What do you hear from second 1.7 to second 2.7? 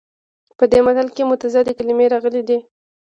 کلمې راغلي دي